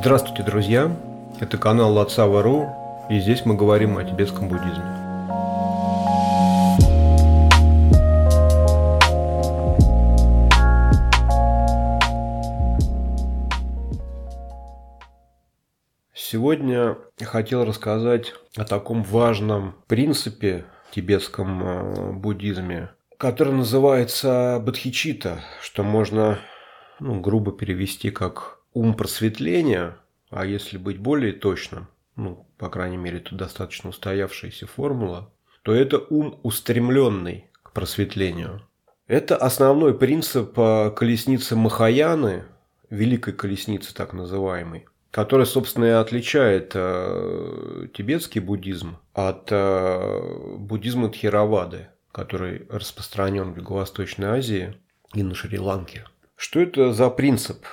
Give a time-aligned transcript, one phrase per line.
[0.00, 0.96] Здравствуйте, друзья!
[1.40, 2.68] Это канал Лацава.ру,
[3.10, 4.84] и здесь мы говорим о тибетском буддизме.
[16.14, 25.82] Сегодня хотел рассказать о таком важном принципе в тибетском э, буддизме, который называется бодхичита, что
[25.82, 26.38] можно
[27.00, 29.96] ну, грубо перевести как ум просветления,
[30.30, 35.32] а если быть более точным, ну, по крайней мере, это достаточно устоявшаяся формула,
[35.62, 38.62] то это ум устремленный к просветлению.
[39.08, 42.44] Это основной принцип э, колесницы Махаяны,
[42.88, 51.88] великой колесницы так называемой, которая, собственно, и отличает э, тибетский буддизм от э, буддизма Тхеравады,
[52.12, 54.76] который распространен в Юго-Восточной Азии
[55.14, 56.04] и на Шри-Ланке.
[56.36, 57.64] Что это за принцип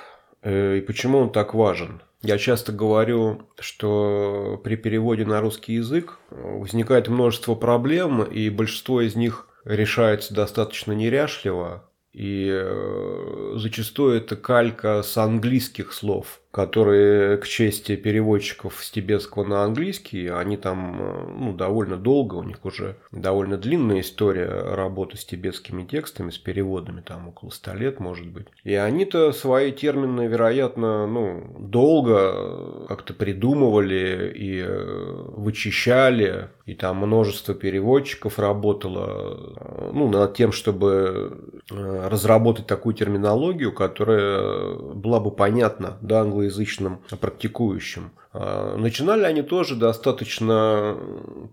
[0.48, 2.00] и почему он так важен?
[2.22, 9.16] Я часто говорю, что при переводе на русский язык возникает множество проблем, и большинство из
[9.16, 17.96] них решается достаточно неряшливо, и э, зачастую это калька с английских слов, которые к чести
[17.96, 23.58] переводчиков с тибетского на английский, они там э, ну, довольно долго, у них уже довольно
[23.58, 28.46] длинная история работы с тибетскими текстами, с переводами, там около ста лет, может быть.
[28.64, 37.54] И они-то свои термины, вероятно, ну, долго как-то придумывали и э, вычищали, и там множество
[37.54, 47.00] переводчиков работало ну, над тем, чтобы разработать такую терминологию, которая была бы понятна да, англоязычным
[47.20, 48.12] практикующим.
[48.38, 50.96] А, начинали они тоже достаточно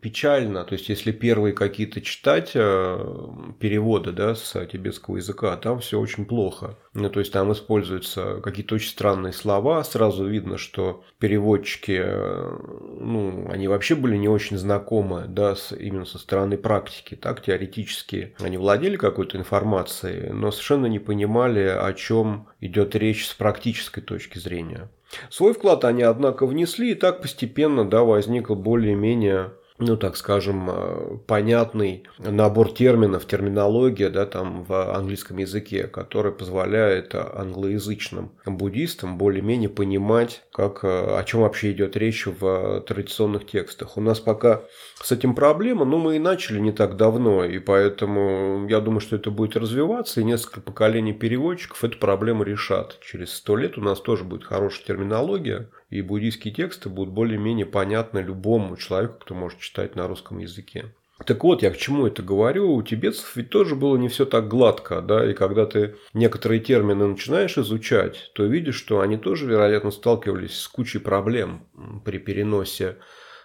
[0.01, 0.65] печально.
[0.65, 3.27] То есть, если первые какие-то читать э,
[3.59, 6.77] переводы да, с тибетского языка, там все очень плохо.
[6.93, 9.83] Ну, то есть, там используются какие-то очень странные слова.
[9.83, 12.57] Сразу видно, что переводчики, э,
[12.99, 17.15] ну, они вообще были не очень знакомы да, с, именно со стороны практики.
[17.15, 23.33] Так, теоретически они владели какой-то информацией, но совершенно не понимали, о чем идет речь с
[23.33, 24.89] практической точки зрения.
[25.29, 29.51] Свой вклад они, однако, внесли, и так постепенно да, возникло более-менее
[29.83, 37.15] ну, так скажем, э, понятный набор терминов, терминология, да, там в английском языке, который позволяет
[37.15, 43.97] англоязычным буддистам более-менее понимать, как, э, о чем вообще идет речь в традиционных текстах.
[43.97, 44.61] У нас пока
[45.01, 49.15] с этим проблема, но мы и начали не так давно, и поэтому я думаю, что
[49.15, 52.99] это будет развиваться, и несколько поколений переводчиков эту проблему решат.
[53.01, 58.19] Через сто лет у нас тоже будет хорошая терминология, и буддийские тексты будут более-менее понятны
[58.19, 60.93] любому человеку, кто может читать на русском языке.
[61.25, 64.47] Так вот, я к чему это говорю, у тибетцев ведь тоже было не все так
[64.47, 69.91] гладко, да, и когда ты некоторые термины начинаешь изучать, то видишь, что они тоже, вероятно,
[69.91, 71.67] сталкивались с кучей проблем
[72.03, 72.97] при переносе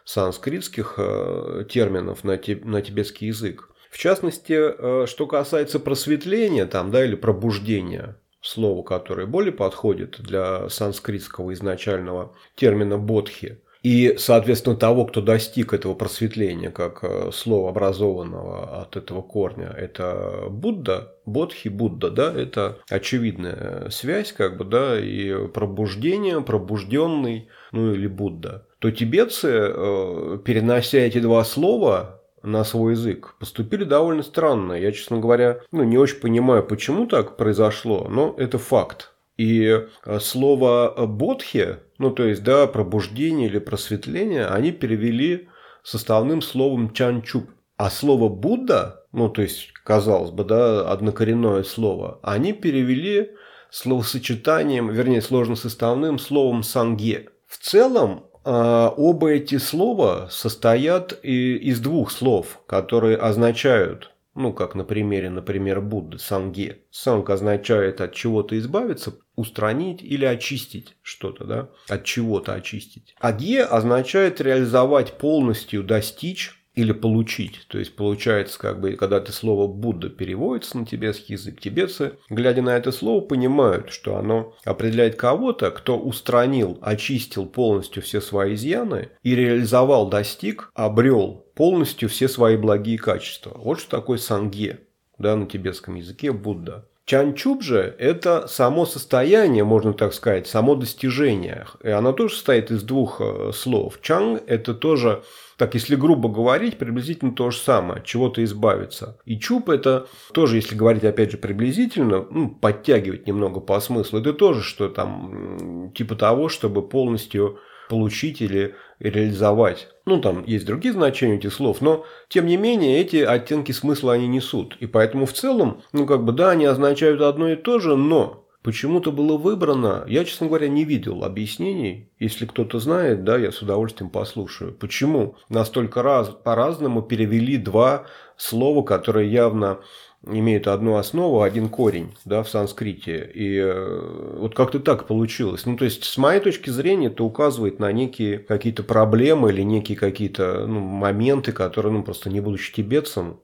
[0.05, 3.69] санскритских э, терминов на, на тибетский язык.
[3.91, 8.17] В частности, э, что касается просветления там, да, или пробуждения,
[8.49, 13.61] слово, которое более подходит для санскритского изначального термина бодхи.
[13.83, 20.47] И, соответственно, того, кто достиг этого просветления, как э, слова образованного от этого корня, это
[20.51, 28.09] Будда, Бодхи, Будда, да, это очевидная связь, как бы, да, и пробуждение, пробужденный, ну или
[28.09, 28.67] Будда.
[28.81, 32.18] То тибетцы, э, перенося эти два слова,
[32.49, 34.73] на свой язык поступили довольно странно.
[34.73, 39.13] Я, честно говоря, ну, не очень понимаю, почему так произошло, но это факт.
[39.37, 45.49] И э, слово «бодхи», ну, то есть, да, пробуждение или просветление, они перевели
[45.83, 47.51] составным словом «чанчуп».
[47.77, 53.31] А слово «Будда», ну, то есть, казалось бы, да, однокоренное слово, они перевели
[53.71, 57.29] словосочетанием, вернее, сложносоставным словом «санге».
[57.47, 64.85] В целом, а, оба эти слова состоят из двух слов, которые означают, ну, как на
[64.85, 66.79] примере, например, Будды, санге.
[66.91, 73.15] Санг означает от чего-то избавиться, устранить или очистить что-то, да, от чего-то очистить.
[73.21, 77.67] А ге означает реализовать полностью, достичь или получить.
[77.67, 82.63] То есть получается, как бы, когда это слово Будда переводится на тибетский язык, тибетцы, глядя
[82.63, 89.09] на это слово, понимают, что оно определяет кого-то, кто устранил, очистил полностью все свои изъяны
[89.25, 93.55] и реализовал, достиг, обрел полностью все свои благие качества.
[93.57, 94.79] Вот что такое санге
[95.19, 96.87] да, на тибетском языке Будда.
[97.07, 101.67] Чанчуб же– это само состояние, можно так сказать, само достижение.
[101.83, 103.99] И оно тоже состоит из двух э, слов.
[104.01, 105.25] Чанг– это тоже
[105.59, 109.19] так, если грубо говорить, приблизительно то же самое, от чего-то избавиться.
[109.25, 114.33] И чуб это тоже, если говорить опять же приблизительно, ну, подтягивать немного по смыслу, это
[114.33, 117.59] тоже что там, типа того, чтобы полностью
[117.89, 119.89] получить или реализовать.
[120.07, 124.29] Ну, там есть другие значения этих слов, но, тем не менее, эти оттенки смысла они
[124.29, 124.77] несут.
[124.79, 128.48] И поэтому в целом, ну, как бы, да, они означают одно и то же, но
[128.63, 132.11] почему-то было выбрано, я, честно говоря, не видел объяснений.
[132.19, 134.73] Если кто-то знает, да, я с удовольствием послушаю.
[134.73, 138.07] Почему настолько раз, по-разному перевели два
[138.37, 139.81] слова, которые явно
[140.27, 143.31] имеют одну основу, один корень да, в санскрите.
[143.35, 145.65] И э, вот как-то так получилось.
[145.65, 149.97] Ну, то есть, с моей точки зрения, это указывает на некие какие-то проблемы или некие
[149.97, 153.41] какие-то ну, моменты, которые, ну, просто не будучи тибетцем,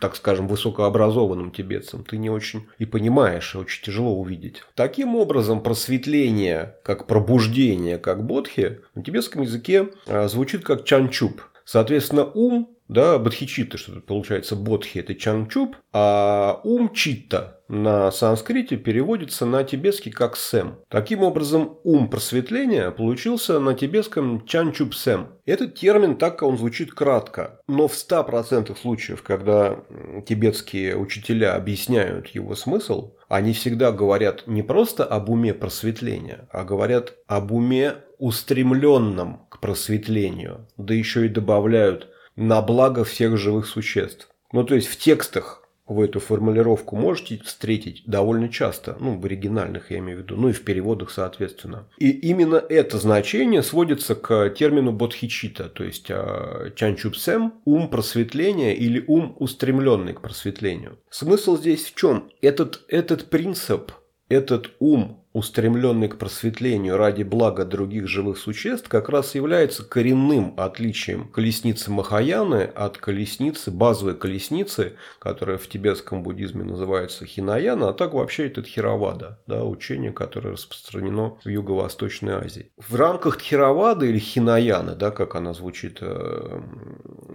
[0.00, 4.62] так скажем, высокообразованным тибетцам, ты не очень и понимаешь, и очень тяжело увидеть.
[4.74, 11.42] Таким образом, просветление, как пробуждение, как бодхи, на тибетском языке э, звучит как чанчуп.
[11.68, 18.78] Соответственно, ум да, бодхичитта, что тут получается бодхи, это чангчуп, а ум читта на санскрите
[18.78, 20.78] переводится на тибетский как сэм.
[20.88, 25.28] Таким образом, ум просветления получился на тибетском чанчуп сэм.
[25.44, 29.84] Этот термин так он звучит кратко, но в 100% случаев, когда
[30.26, 37.16] тибетские учителя объясняют его смысл, они всегда говорят не просто об уме просветления, а говорят
[37.26, 44.28] об уме устремленном к просветлению, да еще и добавляют на благо всех живых существ.
[44.52, 49.90] Ну, то есть в текстах вы эту формулировку можете встретить довольно часто, ну, в оригинальных
[49.90, 51.88] я имею в виду, ну и в переводах, соответственно.
[51.98, 59.02] И именно это значение сводится к термину бодхичита, то есть а, чанчупсем– ум просветления или
[59.06, 60.98] ум устремленный к просветлению.
[61.10, 62.30] Смысл здесь в чем?
[62.42, 63.92] Этот, этот принцип,
[64.28, 71.28] этот ум устремленный к просветлению ради блага других живых существ, как раз является коренным отличием
[71.28, 78.48] колесницы Махаяны от колесницы, базовой колесницы, которая в тибетском буддизме называется Хинаяна, а так вообще
[78.48, 82.72] это Тхировада, да, учение, которое распространено в Юго-Восточной Азии.
[82.76, 86.60] В рамках Тхировады или Хинаяны, да, как она звучит э,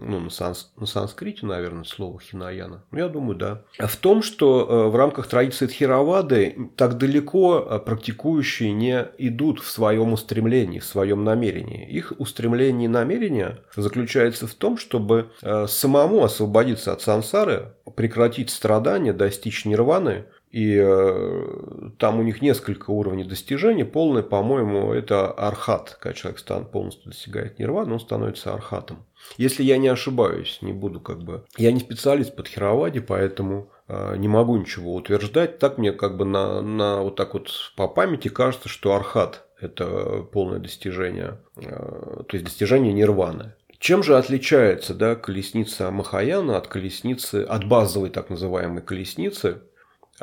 [0.02, 3.62] ну, на, санс, на санскрите, наверное, слово Хинаяна, я думаю, да.
[3.80, 9.69] В том, что э, в рамках традиции Тхировады так далеко э, практикующие не идут в
[9.69, 11.88] своем устремлении, в своем намерении.
[11.88, 19.13] Их устремление и намерение заключается в том, чтобы э, самому освободиться от сансары, прекратить страдания,
[19.13, 23.84] достичь нирваны, и э, там у них несколько уровней достижений.
[23.84, 25.98] Полный, по-моему, это архат.
[26.00, 29.06] Когда человек стан, полностью достигает нирваны, он становится архатом.
[29.38, 31.46] Если я не ошибаюсь, не буду как бы...
[31.57, 35.60] Я не специалист по Тхироваде, поэтому не могу ничего утверждать.
[35.60, 40.24] Так мне как бы на, на вот так вот по памяти кажется, что архат– это
[40.32, 43.54] полное достижение, э, то есть достижение нирваны.
[43.80, 49.64] Чем же отличается да, колесница Махаяна от колесницы, от базовой так называемой колесницы,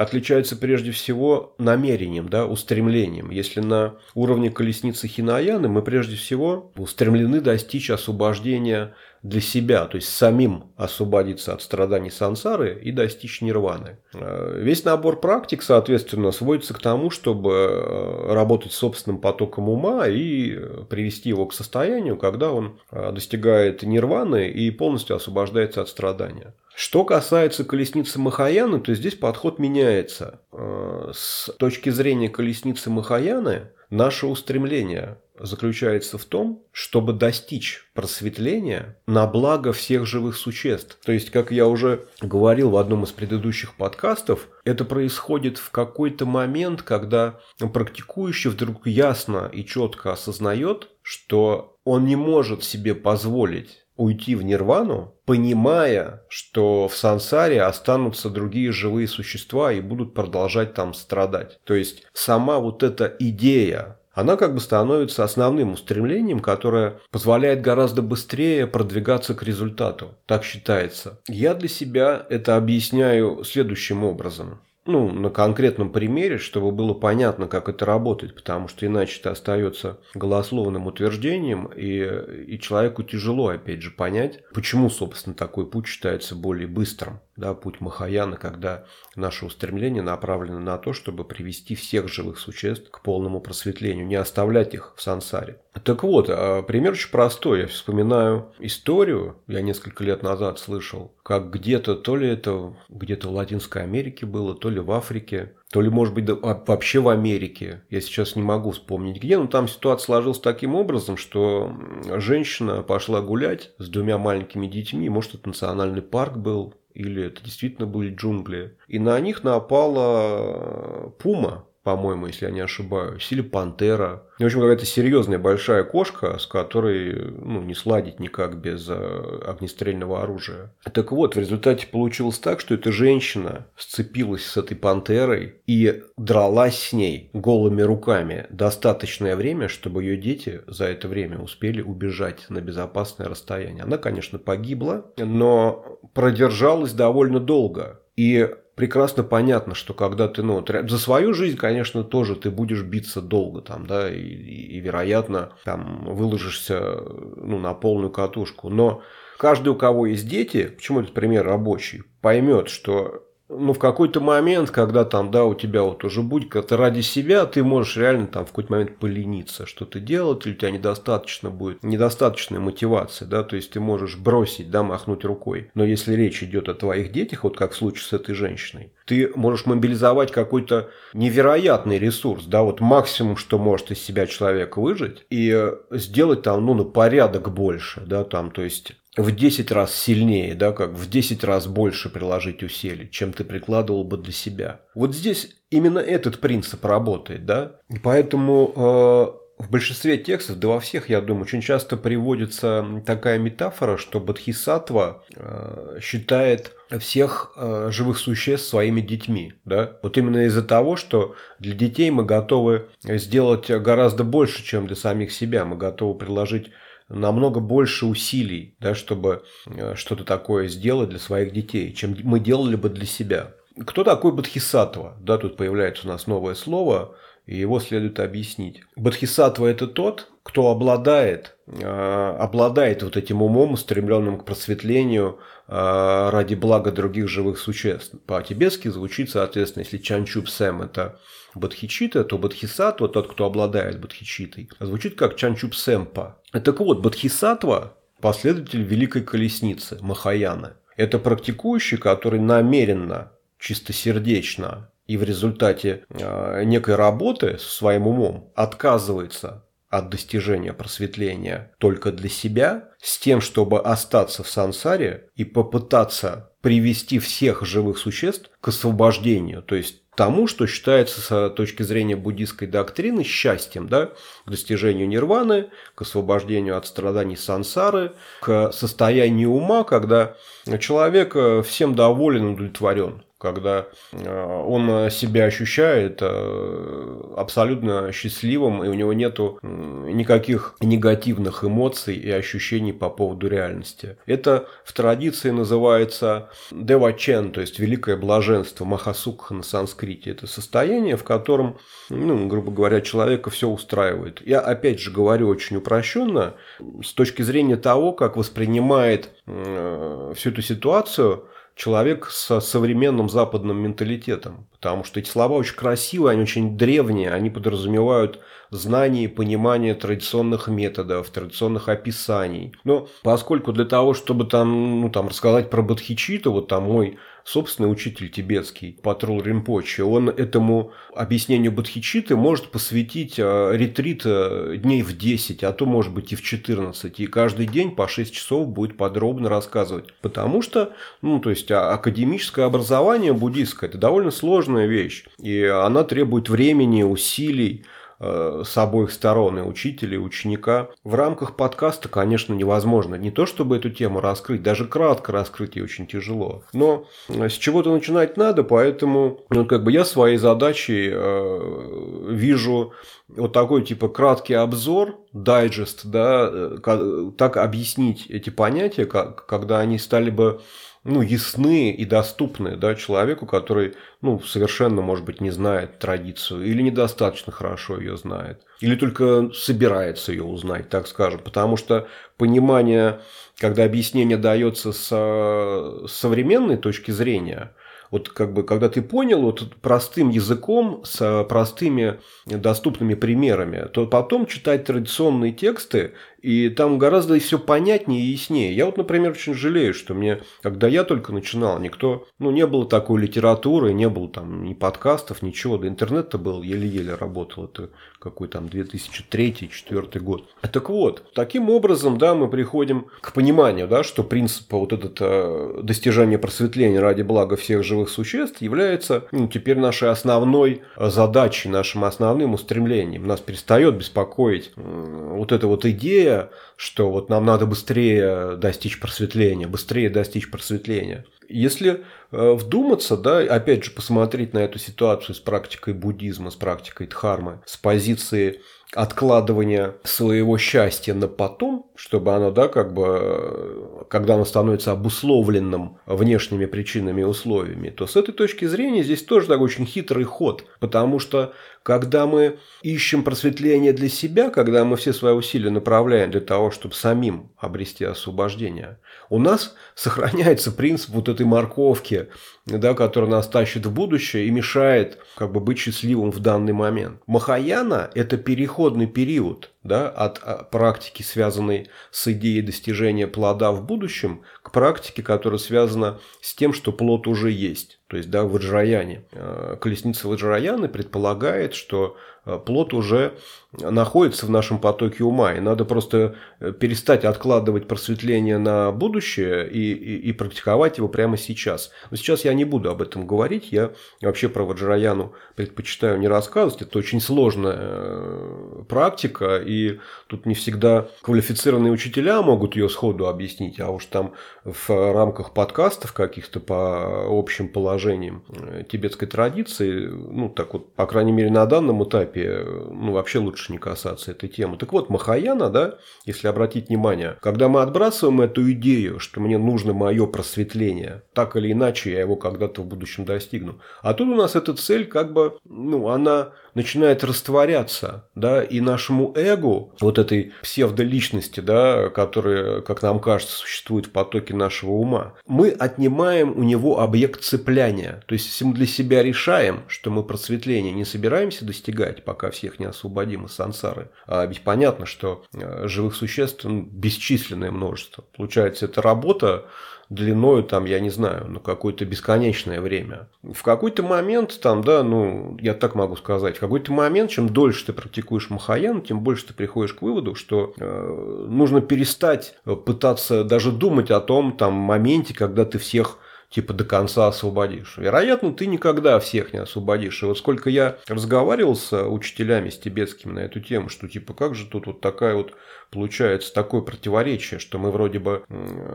[0.00, 3.31] отличается прежде всего намерением, да, устремлением.
[3.31, 10.08] Если на уровне колесницы Хинаяны мы прежде всего устремлены достичь освобождения для себя, то есть
[10.08, 13.99] самим освободиться от страданий сансары и достичь нирваны.
[14.14, 20.56] Э, весь набор практик, соответственно, сводится к тому, чтобы э, работать собственным потоком ума и
[20.88, 26.55] привести его к состоянию, когда он э, достигает нирваны и полностью освобождается от страдания.
[26.75, 30.40] Что касается колесницы Махаяны, то здесь подход меняется.
[30.52, 39.26] Э, с точки зрения колесницы Махаяны, наше устремление заключается в том, чтобы достичь просветления на
[39.26, 40.99] благо всех живых существ.
[41.04, 46.26] То есть, как я уже говорил в одном из предыдущих подкастов, это происходит в какой-то
[46.26, 54.35] момент, когда практикующий вдруг ясно и четко осознает, что он не может себе позволить уйти
[54.35, 61.61] в нирвану, понимая, что в сансаре останутся другие живые существа и будут продолжать там страдать.
[61.64, 68.02] То есть сама вот эта идея она как бы становится основным устремлением, которое позволяет гораздо
[68.02, 70.16] быстрее продвигаться к результату.
[70.26, 71.21] Так считается.
[71.28, 77.68] Я для себя это объясняю следующим образом ну, на конкретном примере, чтобы было понятно, как
[77.68, 83.90] это работает, потому что иначе это остается голословным утверждением, и, и человеку тяжело, опять же,
[83.90, 88.85] понять, почему, собственно, такой путь считается более быстрым да, путь Махаяна, когда
[89.16, 94.75] наше устремление направлено на то, чтобы привести всех живых существ к полному просветлению, не оставлять
[94.75, 95.61] их в сансаре.
[95.82, 97.62] Так вот, а, пример очень простой.
[97.62, 103.32] Я вспоминаю историю, я несколько лет назад слышал, как где-то, то ли это где-то в
[103.32, 107.83] Латинской Америке было, то ли в Африке, то ли, может быть, вообще в Америке.
[107.91, 111.73] Я сейчас не могу вспомнить где, но там ситуация сложилась таким образом, что
[112.17, 117.87] женщина пошла гулять с двумя маленькими детьми, может, это национальный парк был, или это действительно
[117.87, 118.77] были джунгли.
[118.89, 124.25] И на них напала пума, по-моему, если я не ошибаюсь, или пантера.
[124.38, 130.22] В общем, какая-то серьезная большая кошка, с которой ну, не сладить никак без э, огнестрельного
[130.22, 130.75] оружия.
[130.92, 136.78] Так вот, в результате получилось так, что эта женщина сцепилась с этой пантерой и дралась
[136.78, 142.60] с ней голыми руками достаточное время, чтобы ее дети за это время успели убежать на
[142.60, 143.84] безопасное расстояние.
[143.84, 148.00] Она, конечно, погибла, но продержалась довольно долго.
[148.16, 153.20] И прекрасно понятно, что когда ты, ну, за свою жизнь, конечно, тоже ты будешь биться
[153.20, 157.02] долго там, да, и, и, и вероятно, там выложишься,
[157.37, 158.70] ну, на полную катушку.
[158.70, 159.02] Но
[159.37, 164.71] каждый, у кого есть дети, почему этот пример рабочий, поймет, что ну, в какой-то момент,
[164.71, 168.28] когда там, да, у тебя вот уже будет, когда ты ради себя, ты можешь реально
[168.28, 173.42] там в какой-то момент полениться, что-то делать, или у тебя недостаточно будет, недостаточная мотивация, да,
[173.42, 175.71] то есть ты можешь бросить, да, махнуть рукой.
[175.75, 179.30] Но если речь идет о твоих детях, вот как в случае с этой женщиной, ты
[179.35, 185.73] можешь мобилизовать какой-то невероятный ресурс, да, вот максимум, что может из себя человек выжить, и
[185.90, 190.73] сделать там, ну, на порядок больше, да, там, то есть в 10 раз сильнее, да,
[190.73, 194.81] как в 10 раз больше приложить усилий, чем ты прикладывал бы для себя.
[194.95, 200.81] Вот здесь именно этот принцип работает, да, и поэтому э, в большинстве текстов, да во
[200.81, 208.19] всех, я думаю, очень часто приводится такая метафора, что Бодхисаттва э, считает всех э, живых
[208.19, 209.52] существ своими детьми.
[209.64, 209.99] Да?
[210.02, 215.31] Вот именно из-за того, что для детей мы готовы сделать гораздо больше, чем для самих
[215.31, 215.64] себя.
[215.64, 216.71] Мы готовы приложить
[217.11, 222.76] намного больше усилий, да, чтобы э, что-то такое сделать для своих детей, чем мы делали
[222.76, 223.52] бы для себя.
[223.87, 225.17] Кто такой Бодхисаттва?
[225.21, 228.83] Да, тут появляется у нас новое слово, и его следует объяснить.
[228.97, 236.55] Бодхисаттва– это тот, кто обладает, э, обладает вот этим умом, устремленным к просветлению э, ради
[236.55, 238.14] блага других живых существ.
[238.26, 241.19] По-тибетски звучит, соответственно, если Чанчуп Сэм– это
[241.54, 246.38] Бодхичита, то Бодхисаттва, тот, кто обладает Бодхичитой, звучит как Чанчуп Сэмпа.
[246.52, 250.75] Так вот, Бодхисаттва– последователь Великой Колесницы, Махаяны.
[250.97, 259.64] Это практикующий, который намеренно, чистосердечно и в результате э, некой работы со своим умом отказывается
[259.88, 267.19] от достижения просветления только для себя, с тем, чтобы остаться в сансаре и попытаться привести
[267.19, 273.25] всех живых существ к освобождению, то есть тому, что считается с точки зрения буддийской доктрины
[273.25, 274.11] счастьем, да,
[274.45, 278.12] к достижению нирваны, к освобождению от страданий сансары,
[278.43, 280.37] к состоянию ума, когда
[280.79, 288.94] человек э, всем доволен, удовлетворен когда э, он себя ощущает э, абсолютно счастливым, и у
[288.94, 294.18] него нет никаких негативных эмоций и ощущений по поводу реальности.
[294.26, 300.30] Это в традиции называется девачен, то есть великое блаженство, махасукха на санскрите.
[300.30, 301.78] Это состояние, в котором,
[302.11, 304.47] ну, грубо говоря, человека все устраивает.
[304.47, 306.54] Я опять же говорю очень упрощенно,
[307.02, 311.44] с точки зрения того, как воспринимает э, всю эту ситуацию
[311.80, 314.68] человек со современным западным менталитетом.
[314.70, 318.38] Потому что эти слова очень красивые, они очень древние, они подразумевают
[318.70, 322.75] знание и понимание традиционных методов, традиционных описаний.
[322.84, 327.90] Но поскольку для того, чтобы там, ну, там рассказать про Бодхичиту, вот там мой собственный
[327.90, 335.16] учитель тибетский, Патрул Римпочи, он этому объяснению Бодхичиты может посвятить э, ретрит э, дней в
[335.16, 337.20] 10, а то, может быть, и в 14.
[337.20, 340.12] И каждый день по 6 часов будет подробно рассказывать.
[340.20, 340.92] Потому что,
[341.23, 345.25] ну, то есть, а, академическое образование буддийское– это довольно сложная вещь.
[345.38, 347.85] И она требует времени, усилий,
[348.21, 350.89] с обоих сторон, и учителя, и ученика.
[351.05, 355.85] В рамках подкаста, конечно, невозможно не то, чтобы эту тему раскрыть, даже кратко раскрыть ее
[355.85, 356.62] очень тяжело.
[356.75, 362.93] Но с чего-то начинать надо, поэтому ну, как бы я своей задачей э, вижу
[363.29, 369.99] вот такой типа краткий обзор, дайджест, да, э, так объяснить эти понятия, как, когда они
[369.99, 370.61] стали бы
[371.02, 376.83] ну, ясны и доступны да, человеку, который ну, совершенно, может быть, не знает традицию или
[376.83, 381.40] недостаточно хорошо ее знает, или только собирается ее узнать, так скажем.
[381.40, 383.21] Потому что понимание,
[383.59, 387.73] когда объяснение дается с современной точки зрения,
[388.11, 394.47] вот как бы, когда ты понял вот простым языком, с простыми доступными примерами, то потом
[394.47, 398.75] читать традиционные тексты и там гораздо все понятнее и яснее.
[398.75, 402.87] Я вот, например, очень жалею, что мне, когда я только начинал, никто, ну, не было
[402.87, 405.78] такой литературы, не было там ни подкастов, ничего.
[405.78, 407.64] Да интернет-то был, еле-еле работал.
[407.64, 410.44] Это какой там 2003-2004 год.
[410.61, 415.80] Так вот, таким образом, да, мы приходим к пониманию, да, что принцип вот этот э,
[415.82, 422.54] достижение просветления ради блага всех живых существ является ну, теперь нашей основной задачей, нашим основным
[422.54, 423.26] устремлением.
[423.26, 426.29] Нас перестает беспокоить э, вот эта вот идея
[426.76, 431.25] что вот нам надо быстрее достичь просветления, быстрее достичь просветления.
[431.49, 437.08] Если э, вдуматься, да, опять же посмотреть на эту ситуацию с практикой буддизма, с практикой
[437.08, 438.60] дхармы, с позиции
[438.94, 446.66] откладывания своего счастья на потом, чтобы оно, да, как бы, когда оно становится обусловленным внешними
[446.66, 451.20] причинами и условиями, то с этой точки зрения здесь тоже такой очень хитрый ход, потому
[451.20, 456.70] что когда мы ищем просветление для себя, когда мы все свои усилия направляем для того,
[456.70, 462.28] чтобы самим обрести освобождение, у нас сохраняется принцип вот этой морковки,
[462.67, 467.21] да, которая нас тащит в будущее и мешает как бы быть счастливым в данный момент.
[467.26, 474.43] Махаяна– это переходный период да, от а, практики, связанной с идеей достижения плода в будущем,
[474.62, 478.00] к практике, которая связана с тем, что плод уже есть.
[478.09, 479.25] То есть, да, в Ваджраяне.
[479.33, 482.17] Э, колесница Ваджраяны предполагает, что
[482.59, 483.35] плод уже
[483.78, 485.54] находится в нашем потоке ума.
[485.54, 491.37] И надо просто э, перестать откладывать просветление на будущее и, и, и практиковать его прямо
[491.37, 491.92] сейчас.
[492.11, 493.69] Но сейчас я не буду об этом говорить.
[493.71, 493.92] Я
[494.23, 496.83] вообще про Ваджраяну предпочитаю не рассказывать.
[496.83, 499.62] Это очень сложная э, практика.
[499.64, 503.78] И тут не всегда квалифицированные учителя могут ее сходу объяснить.
[503.78, 504.33] А уж там
[504.64, 508.42] в рамках подкастов каких-то по общим положениям
[508.90, 513.73] тибетской традиции, ну так вот, по крайней мере на данном этапе, этапе ну, вообще лучше
[513.73, 514.76] не касаться этой темы.
[514.76, 519.92] Так вот, Махаяна, да, если обратить внимание, когда мы отбрасываем эту идею, что мне нужно
[519.92, 523.80] мое просветление, так или иначе я его когда-то в будущем достигну.
[524.02, 529.33] А тут у нас эта цель как бы, ну, она начинает растворяться, да, и нашему
[529.37, 535.71] эгу, вот этой псевдоличности, да, которая, как нам кажется, существует в потоке нашего ума, мы
[535.71, 538.23] отнимаем у него объект цепляния.
[538.27, 542.79] То есть, если мы для себя решаем, что мы просветление не собираемся достигать, пока всех
[542.79, 548.25] не освободим из сансары, а ведь понятно, что э, живых существ бесчисленное множество.
[548.37, 549.67] Получается, это работа
[550.10, 553.28] длиною, там, я не знаю, ну, какое-то бесконечное время.
[553.42, 557.86] В какой-то момент, там, да, ну, я так могу сказать, в какой-то момент, чем дольше
[557.86, 563.70] ты практикуешь Махаян, тем больше ты приходишь к выводу, что э, нужно перестать пытаться даже
[563.70, 566.18] думать о том, там, моменте, когда ты всех
[566.50, 567.96] типа до конца освободишь.
[567.96, 570.23] Вероятно, ты никогда всех не освободишь.
[570.23, 574.54] И вот сколько я разговаривал с учителями, с тибетскими на эту тему, что типа как
[574.54, 575.54] же тут вот такая вот
[575.91, 578.45] получается такое противоречие, что мы вроде бы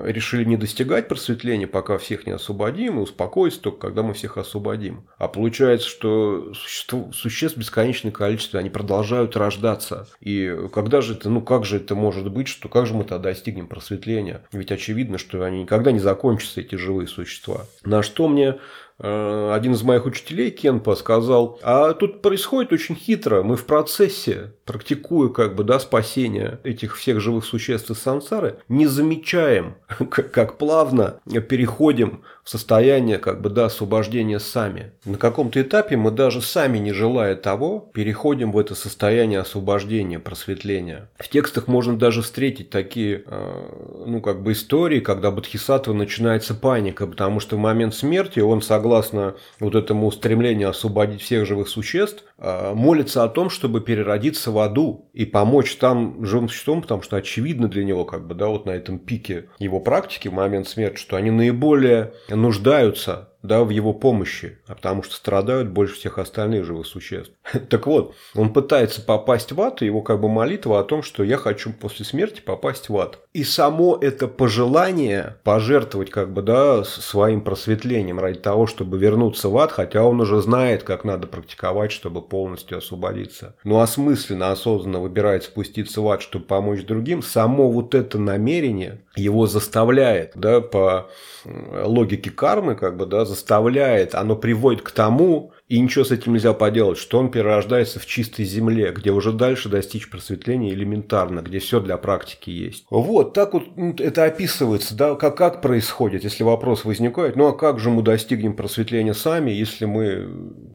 [0.04, 5.08] решили не достигать просветления, пока всех не освободим, и успокоиться только, когда мы всех освободим.
[5.18, 10.08] А получается, что существ бесконечное количество, они продолжают рождаться.
[10.20, 13.30] И когда же это, ну как же это может быть, что как же мы тогда
[13.30, 14.44] достигнем просветления?
[14.52, 17.66] Ведь очевидно, что они никогда не закончатся, эти живые существа.
[17.84, 18.56] На что мне
[18.98, 25.30] один из моих учителей, Кенпа, сказал, а тут происходит очень хитро, мы в процессе, практикуя
[25.30, 29.76] как бы, да, спасение этих всех живых существ из сансары, не замечаем,
[30.10, 34.92] как плавно переходим в состояние как бы, да, освобождения сами.
[35.04, 41.10] На каком-то этапе мы даже сами, не желая того, переходим в это состояние освобождения, просветления.
[41.18, 47.08] В текстах можно даже встретить такие, э, ну, как бы истории, когда Бодхисаттва начинается паника,
[47.08, 52.74] потому что в момент смерти он, согласно вот этому стремлению освободить всех живых существ, э,
[52.76, 57.68] молится о том, чтобы переродиться в аду и помочь там живым существам, потому что очевидно
[57.68, 61.16] для него, как бы, да, вот на этом пике его практики в момент смерти, что
[61.16, 66.88] они наиболее нуждаются да, в его помощи, а потому что страдают больше всех остальных живых
[66.88, 67.34] существ.
[67.70, 71.24] Так вот, он пытается попасть в ад, и его как бы молитва о том, что
[71.24, 73.20] я хочу после смерти попасть в ад.
[73.34, 79.58] И само это пожелание пожертвовать как бы, да, своим просветлением ради того, чтобы вернуться в
[79.58, 83.56] ад, хотя он уже знает, как надо практиковать, чтобы полностью освободиться.
[83.64, 89.48] Но осмысленно, осознанно выбирает спуститься в ад, чтобы помочь другим, само вот это намерение его
[89.48, 91.10] заставляет, да, по
[91.46, 96.54] логике кармы, как бы, да, заставляет, оно приводит к тому, и ничего с этим нельзя
[96.54, 101.80] поделать, что он перерождается в чистой земле, где уже дальше достичь просветления элементарно, где все
[101.80, 102.86] для практики есть.
[102.92, 107.54] Вот, так вот ну, это описывается, да, как, как происходит, если вопрос возникает, ну а
[107.54, 110.28] как же мы достигнем просветления сами, если мы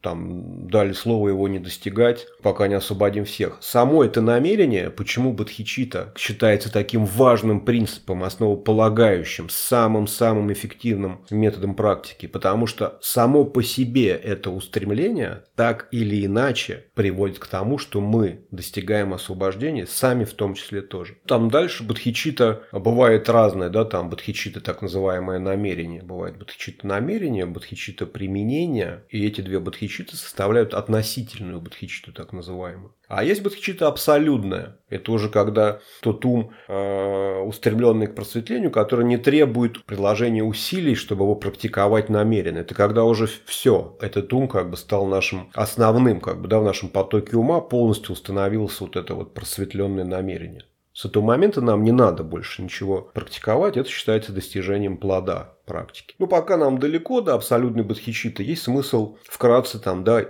[0.03, 3.57] там дали слово его не достигать, пока не освободим всех.
[3.61, 12.67] Само это намерение, почему Бодхичита считается таким важным принципом, основополагающим, самым-самым эффективным методом практики, потому
[12.67, 18.47] что само по себе это устремление стремление так или иначе приводит к тому, что мы
[18.49, 21.17] достигаем освобождения, сами в том числе тоже.
[21.27, 28.07] Там дальше бодхичита бывает разное, да, там бодхичита так называемое намерение, бывает бодхичита намерение, бодхичита
[28.07, 32.95] применение, и эти две бодхичиты составляют относительную бодхичиту так называемую.
[33.13, 34.77] А есть бодхичита абсолютная.
[34.87, 41.25] Это уже когда тот ум, э, устремленный к просветлению, который не требует приложения усилий, чтобы
[41.25, 42.59] его практиковать намеренно.
[42.59, 46.63] Это когда уже все, этот ум как бы стал нашим основным, как бы, да, в
[46.63, 50.63] нашем потоке ума полностью установилось вот это вот просветленное намерение.
[50.93, 56.15] С этого момента нам не надо больше ничего практиковать, это считается достижением плода практики.
[56.19, 60.25] Ну, пока нам далеко до абсолютной бодхичиты, есть смысл вкратце там, да,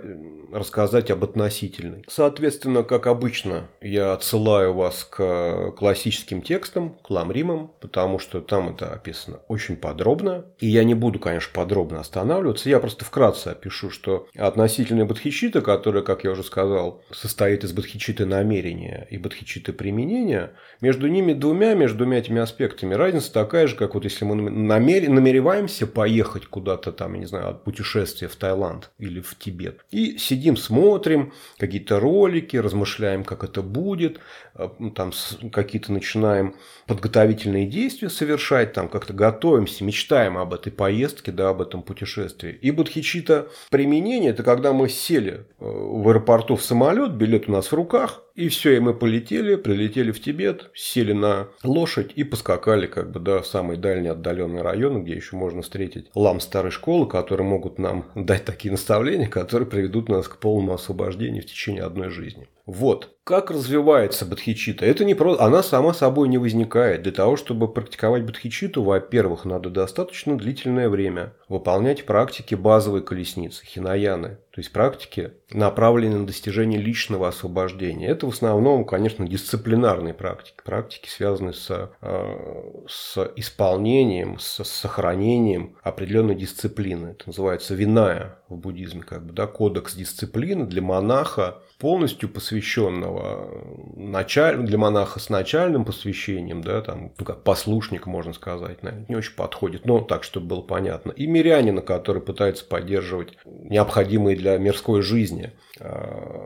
[0.52, 2.04] рассказать об относительной.
[2.08, 8.92] Соответственно, как обычно, я отсылаю вас к классическим текстам, к ламримам, потому что там это
[8.92, 10.44] описано очень подробно.
[10.60, 16.04] И я не буду, конечно, подробно останавливаться, я просто вкратце опишу, что относительная бодхичита, которая,
[16.04, 21.98] как я уже сказал, состоит из бодхичиты намерения и бодхичиты применения, между ними двумя, между
[21.98, 27.14] двумя этими аспектами разница такая же, как вот если мы намеренно намереваемся поехать куда-то там,
[27.14, 29.80] я не знаю, от путешествия в Таиланд или в Тибет.
[29.90, 34.20] И сидим, смотрим какие-то ролики, размышляем, как это будет,
[34.54, 35.12] э, там
[35.50, 36.54] какие-то начинаем
[36.86, 42.52] подготовительные действия совершать, там как-то готовимся, мечтаем об этой поездке, да, об этом путешествии.
[42.60, 47.72] И бодхичита применение– это когда мы сели э, в аэропорту в самолет, билет у нас
[47.72, 52.86] в руках, и все, и мы полетели, прилетели в Тибет, сели на лошадь и поскакали
[52.86, 57.46] как бы до самой дальней отдаленной районы, где еще можно встретить лам старой школы, которые
[57.46, 62.48] могут нам дать такие наставления, которые приведут нас к полному освобождению в течение одной жизни.
[62.66, 63.16] Вот.
[63.24, 64.84] Как развивается бодхичита?
[64.84, 65.44] Это не просто...
[65.44, 67.02] Она сама собой не возникает.
[67.02, 74.38] Для того, чтобы практиковать бодхичиту, во-первых, надо достаточно длительное время выполнять практики базовой колесницы, хинаяны.
[74.52, 78.08] То есть практики, направленные на достижение личного освобождения.
[78.08, 80.56] Это в основном, конечно, дисциплинарные практики.
[80.64, 87.08] Практики, связанные с, э, с исполнением, с сохранением определенной дисциплины.
[87.08, 93.50] Это называется виная в буддизме, как бы, да, кодекс дисциплины для монаха, полностью посвященного
[93.96, 94.58] началь...
[94.58, 99.34] для монаха с начальным посвящением, да, там, ну, как послушник, можно сказать, наверное, не очень
[99.34, 101.12] подходит, но так, чтобы было понятно.
[101.12, 105.71] И мирянина, который пытается поддерживать необходимые для мирской жизни э,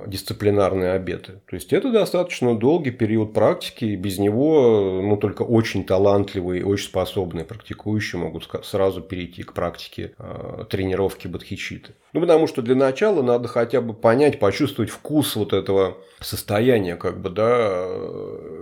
[0.06, 1.40] дисциплинарные обеты.
[1.48, 6.86] То есть это достаточно долгий период практики, и без него ну, только очень талантливые, очень
[6.86, 11.94] способные практикующие могут сразу перейти к практике э, тренировки бодхичиты.
[12.12, 17.20] Ну, потому что для начала надо хотя бы понять, почувствовать вкус вот этого состояния, как
[17.20, 17.88] бы, да,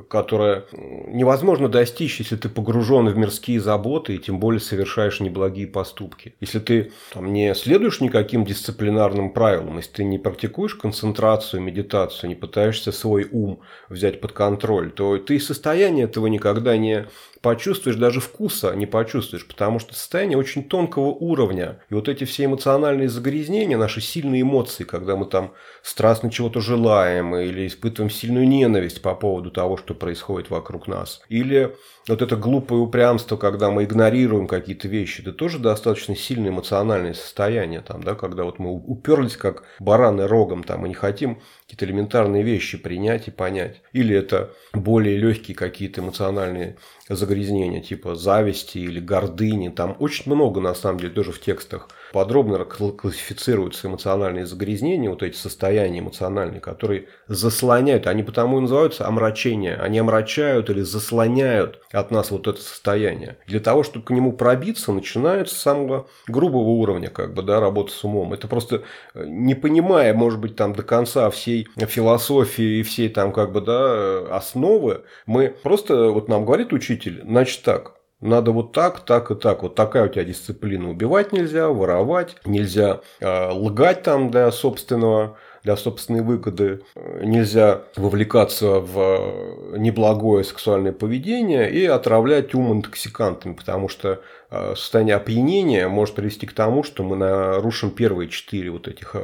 [0.09, 6.35] которое невозможно достичь, если ты погружен в мирские заботы и тем более совершаешь неблагие поступки.
[6.41, 12.35] Если ты там, не следуешь никаким дисциплинарным правилам, если ты не практикуешь концентрацию, медитацию, не
[12.35, 17.07] пытаешься свой ум взять под контроль, то ты состояние этого никогда не
[17.45, 21.79] почувствуешь, даже вкуса не почувствуешь, потому что состояние очень тонкого уровня.
[21.91, 25.53] И вот эти все эмоциональные загрязнения, наши сильные эмоции, когда мы там
[25.83, 31.21] страстно чего-то желаем или испытываем сильную ненависть по поводу того, что происходит вокруг нас.
[31.29, 31.77] Или
[32.09, 37.83] вот это глупое упрямство, когда мы игнорируем какие-то вещи, это тоже достаточно сильное эмоциональное состояние,
[37.83, 42.43] там, да, когда вот мы уперлись как бараны рогом там, и не хотим какие-то элементарные
[42.43, 43.83] вещи принять и понять.
[43.93, 46.77] Или это более легкие какие-то эмоциональные
[47.09, 49.69] загрязнения, типа зависти или гордыни.
[49.69, 55.37] Там очень много, на самом деле, тоже в текстах подробно классифицируются эмоциональные загрязнения, вот эти
[55.37, 62.31] состояния эмоциональные, которые заслоняют, они потому и называются омрачения, они омрачают или заслоняют от нас
[62.31, 63.37] вот это состояние.
[63.49, 67.91] Для того, чтобы к нему пробиться, начинается с самого грубого уровня, как бы, да, работы
[67.91, 68.33] с умом.
[68.33, 73.33] Это просто э, не понимая, может быть, там до конца всей философии и всей там,
[73.33, 77.94] как бы, да, основы, мы просто, вот нам говорит учитель, значит так,
[78.25, 79.63] надо вот так, так и так.
[79.63, 80.89] Вот такая у тебя дисциплина.
[80.91, 86.83] Убивать нельзя, воровать, нельзя э, лгать там для собственного для собственной выгоды.
[87.23, 95.89] Нельзя вовлекаться в неблагое сексуальное поведение и отравлять ум интоксикантами, потому что э, состояние опьянения
[95.89, 99.17] может привести к тому, что мы нарушим первые четыре вот этих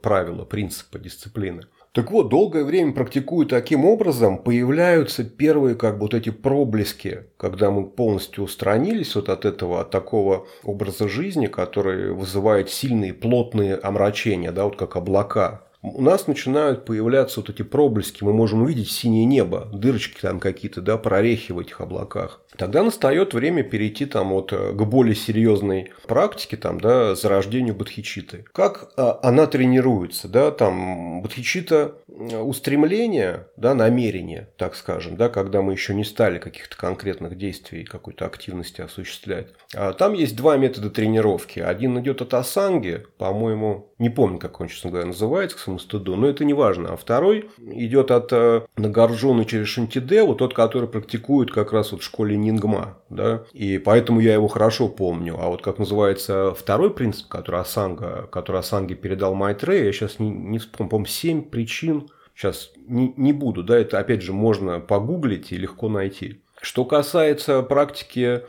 [0.00, 1.62] правила, принципа дисциплины.
[1.98, 7.72] Так вот, долгое время практикуя таким образом, появляются первые как бы вот эти проблески, когда
[7.72, 14.52] мы полностью устранились вот от этого, от такого образа жизни, который вызывает сильные плотные омрачения,
[14.52, 19.24] да, вот как облака у нас начинают появляться вот эти проблески, мы можем увидеть синее
[19.24, 22.40] небо, дырочки там какие-то, да, прорехи в этих облаках.
[22.56, 28.44] Тогда настает время перейти там вот э, к более серьезной практике, там, да, зарождению бодхичиты.
[28.52, 35.72] Как а, она тренируется, да, там, бодхичита устремление, да, намерение, так скажем, да, когда мы
[35.72, 39.48] еще не стали каких-то конкретных действий, какой-то активности осуществлять.
[39.74, 41.60] А там есть два метода тренировки.
[41.60, 46.16] Один идет от асанги, по-моему, не помню, как он, честно говоря, называется, к своему стыду,
[46.16, 46.92] но это не важно.
[46.92, 52.02] А второй идет от э, Нагарджуна через Шантиде, вот тот, который практикует как раз вот
[52.02, 52.98] в школе Нингма.
[53.08, 53.44] Да?
[53.52, 55.36] И поэтому я его хорошо помню.
[55.40, 60.30] А вот как называется второй принцип, который Асанга, который Асанги передал Майтрей, я сейчас не,
[60.30, 65.50] не вспомню, по-моему, семь причин Сейчас не, не буду, да, это опять же можно погуглить
[65.50, 66.40] и легко найти.
[66.60, 68.42] Что касается практики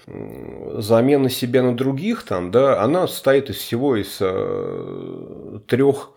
[0.75, 6.11] замены себя на других, там, да, она состоит из всего из э, трех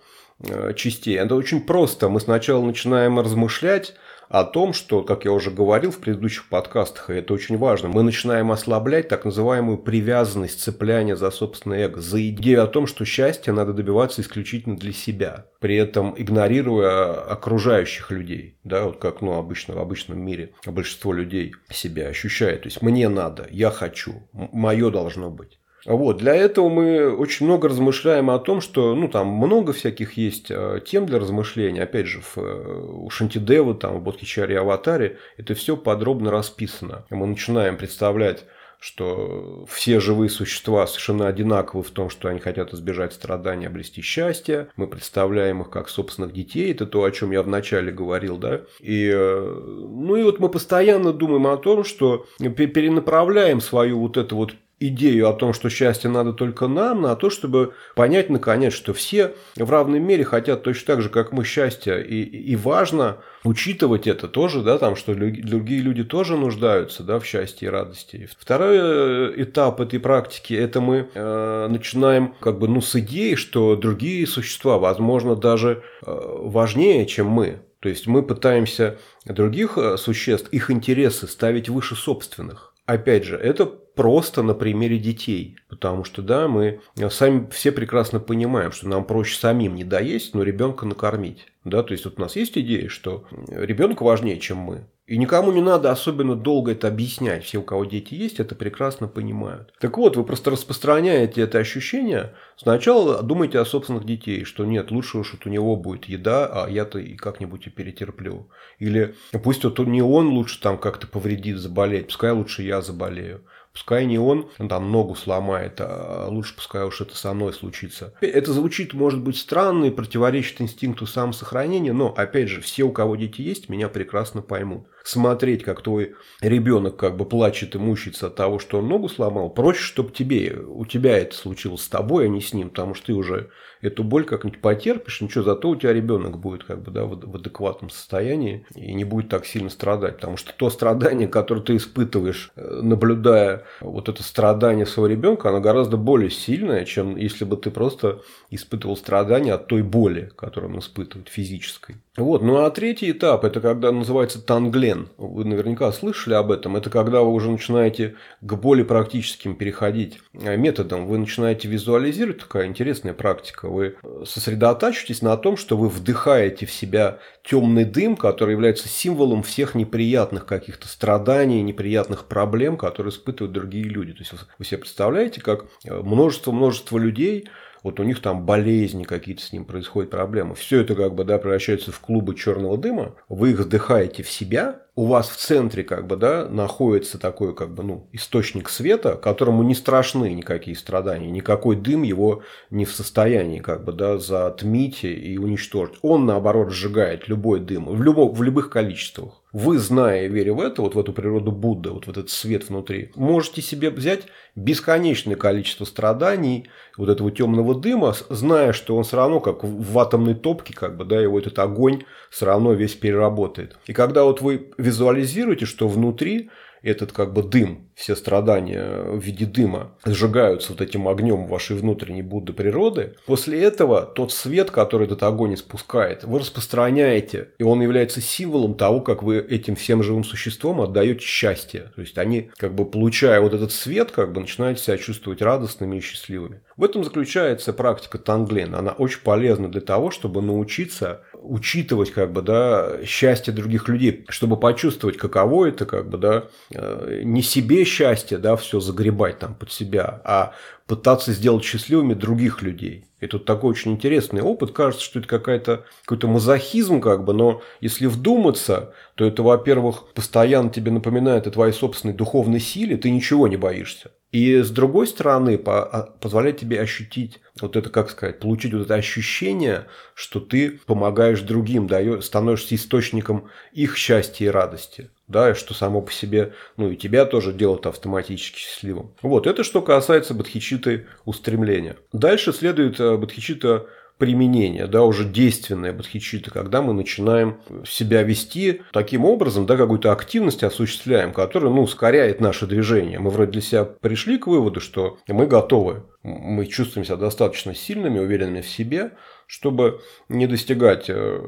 [0.76, 1.18] частей.
[1.18, 2.08] Это очень просто.
[2.08, 3.94] Мы сначала начинаем размышлять
[4.32, 8.02] о том, что, как я уже говорил в предыдущих подкастах, и это очень важно, мы
[8.02, 13.52] начинаем ослаблять так называемую привязанность, цепляние за собственное эго, за идею о том, что счастье
[13.52, 19.74] надо добиваться исключительно для себя, при этом игнорируя окружающих людей, да, вот как, ну, обычно
[19.74, 25.28] в обычном мире большинство людей себя ощущает, то есть мне надо, я хочу, мое должно
[25.28, 25.58] быть.
[25.84, 30.50] Вот, для этого мы очень много размышляем о том, что ну, там много всяких есть
[30.50, 31.82] э, тем для размышления.
[31.82, 37.04] Опять же, в, э, у Шантидева, там, в Бодхичаре Аватаре это все подробно расписано.
[37.10, 38.44] Мы начинаем представлять
[38.82, 44.66] что все живые существа совершенно одинаковы в том, что они хотят избежать страданий, обрести счастье.
[44.74, 46.72] Мы представляем их как собственных детей.
[46.72, 48.62] Это то, о чем я вначале говорил, да.
[48.80, 54.34] И, э, ну и вот мы постоянно думаем о том, что перенаправляем свою вот эту
[54.34, 54.54] вот
[54.88, 59.34] идею о том, что счастье надо только нам, на то, чтобы понять наконец, что все
[59.56, 61.98] в равной мере хотят точно так же, как мы, счастья.
[61.98, 67.24] И, и важно учитывать это тоже, да, там, что другие люди тоже нуждаются да, в
[67.24, 68.28] счастье и радости.
[68.38, 73.76] Второй э, этап этой практики– это мы э, начинаем как бы, ну, с идеи, что
[73.76, 77.60] другие существа, возможно, даже э, важнее, чем мы.
[77.82, 82.74] То есть мы пытаемся других э, существ, их интересы ставить выше собственных.
[82.86, 85.56] Опять же, это просто на примере детей.
[85.68, 90.42] Потому что, да, мы сами все прекрасно понимаем, что нам проще самим не доесть, но
[90.42, 91.46] ребенка накормить.
[91.64, 94.86] Да, то есть вот у нас есть идея, что ребенок важнее, чем мы.
[95.06, 97.44] И никому не надо особенно долго это объяснять.
[97.44, 99.72] Все, у кого дети есть, это прекрасно понимают.
[99.80, 102.34] Так вот, вы просто распространяете это ощущение.
[102.56, 106.70] Сначала думайте о собственных детей, что нет, лучше уж вот у него будет еда, а
[106.70, 108.48] я-то и как-нибудь и перетерплю.
[108.78, 113.44] Или пусть вот не он лучше там как-то повредит, заболеть, пускай лучше я заболею.
[113.72, 118.12] Пускай не он там ногу сломает, а лучше пускай уж это со мной случится.
[118.20, 123.16] Это звучит, может быть, странно и противоречит инстинкту самосохранения, но, опять же, все, у кого
[123.16, 128.36] дети есть, меня прекрасно поймут смотреть, как твой ребенок как бы плачет и мучается от
[128.36, 132.28] того, что он ногу сломал, проще, чтобы тебе, у тебя это случилось с тобой, а
[132.28, 133.50] не с ним, потому что ты уже
[133.82, 137.90] эту боль как-нибудь потерпишь, ничего, зато у тебя ребенок будет как бы, да, в адекватном
[137.90, 142.80] состоянии и не будет так сильно страдать, потому что то страдание, которое ты испытываешь, э,
[142.82, 148.22] наблюдая вот это страдание своего ребенка, оно гораздо более сильное, чем если бы ты просто
[148.50, 151.96] испытывал страдания от той боли, которую он испытывает физической.
[152.18, 155.08] Вот, ну а третий этап, это когда называется танглен.
[155.16, 156.76] Вы наверняка слышали об этом.
[156.76, 161.06] Это когда вы уже начинаете к более практическим переходить э, методам.
[161.06, 163.70] Вы начинаете визуализировать, такая интересная практика.
[163.70, 163.96] Вы
[164.26, 170.44] сосредотачиваетесь на том, что вы вдыхаете в себя темный дым, который является символом всех неприятных
[170.44, 174.12] каких-то страданий, неприятных проблем, которые испытывают другие люди.
[174.12, 177.48] То есть вы себе представляете, как множество-множество людей
[177.82, 180.54] вот у них там болезни какие-то с ним происходят, проблемы.
[180.54, 183.14] Все это как бы, да, превращается в клубы черного дыма.
[183.28, 187.72] Вы их вдыхаете в себя, у вас в центре как бы, да, находится такой как
[187.74, 193.58] бы, ну, источник света, которому не страшны никакие страдания, никакой дым его не в состоянии
[193.58, 195.96] как бы, да, затмить и уничтожить.
[196.02, 199.42] Он, наоборот, сжигает любой дым в, любом, в любых количествах.
[199.52, 202.68] Вы, зная и веря в это, вот в эту природу Будды, вот в этот свет
[202.70, 204.22] внутри, можете себе взять
[204.54, 210.34] бесконечное количество страданий, вот этого темного дыма, зная, что он все равно как в атомной
[210.34, 213.76] топке, как бы, да, его этот огонь все равно весь переработает.
[213.86, 216.50] И когда вот вы визуализируете, что внутри
[216.82, 222.22] этот как бы дым, все страдания в виде дыма сжигаются вот этим огнем вашей внутренней
[222.22, 228.20] Будды природы, после этого тот свет, который этот огонь испускает, вы распространяете, и он является
[228.20, 231.92] символом того, как вы этим всем живым существам отдаете счастье.
[231.94, 235.96] То есть они, как бы получая вот этот свет, как бы начинают себя чувствовать радостными
[235.96, 236.62] и счастливыми.
[236.76, 238.74] В этом заключается практика Танглен.
[238.74, 244.56] Она очень полезна для того, чтобы научиться учитывать как бы, да, счастье других людей, чтобы
[244.56, 249.72] почувствовать, каково это, как бы, да, э, не себе счастье, да, все загребать там под
[249.72, 250.54] себя, а
[250.86, 253.06] пытаться сделать счастливыми других людей.
[253.20, 254.72] И тут такой очень интересный опыт.
[254.72, 260.70] Кажется, что это какая-то, какой-то мазохизм, как бы, но если вдуматься, то это, во-первых, постоянно
[260.70, 264.10] тебе напоминает о твоей собственной духовной силе, ты ничего не боишься.
[264.32, 268.94] И с другой стороны, а, позволяет тебе ощутить вот это, как сказать, получить вот это
[268.94, 276.02] ощущение, что ты помогаешь другим, даешь, становишься источником их счастья и радости да, что само
[276.02, 279.14] по себе, ну и тебя тоже делает автоматически счастливым.
[279.22, 281.96] Вот, это что касается бодхичиты устремления.
[282.12, 283.86] Дальше следует э, бодхичита
[284.22, 290.62] применение, да, уже действенное бодхичита, когда мы начинаем себя вести таким образом, да, какую-то активность
[290.62, 293.18] осуществляем, которая, ну, ускоряет наше движение.
[293.18, 298.20] Мы вроде для себя пришли к выводу, что мы готовы, мы чувствуем себя достаточно сильными,
[298.20, 299.10] уверенными в себе,
[299.48, 301.40] чтобы не достигать э,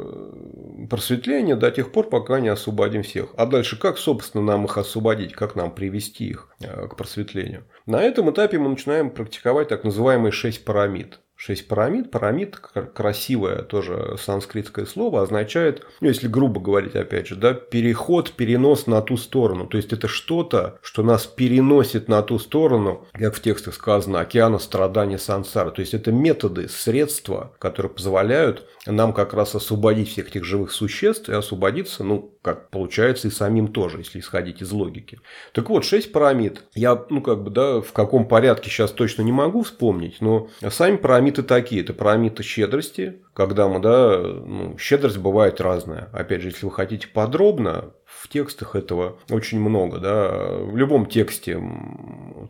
[0.91, 3.29] просветления до тех пор, пока не освободим всех.
[3.37, 7.69] А дальше как, собственно, нам их освободить, как нам привести их э, к просветлению?
[7.87, 11.21] На этом этапе мы начинаем практиковать так называемые шесть парамид.
[11.47, 12.11] Шесть парамид.
[12.11, 18.87] Парамид, красивое тоже санскритское слово, означает, ну, если грубо говорить, опять же, да, переход, перенос
[18.87, 19.67] на ту сторону.
[19.67, 24.59] То есть, это что-то, что нас переносит на ту сторону, как в текстах сказано, океана
[24.59, 25.71] страдания сансара.
[25.71, 31.29] То есть, это методы, средства, которые позволяют нам как раз освободить всех этих живых существ
[31.29, 35.19] и освободиться, ну, как получается, и самим тоже, если исходить из логики.
[35.53, 36.65] Так вот, шесть парамид.
[36.75, 40.99] Я, ну, как бы, да, в каком порядке сейчас точно не могу вспомнить, но сами
[40.99, 41.81] парамиты такие.
[41.81, 46.11] Это парамиты щедрости, когда мы, да, ну, щедрость бывает разная.
[46.13, 49.99] Опять же, если вы хотите подробно, в текстах этого очень много.
[49.99, 50.29] Да.
[50.61, 51.61] В любом тексте